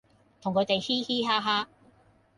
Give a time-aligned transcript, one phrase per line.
[0.41, 1.67] 同佢地嘻嘻哈哈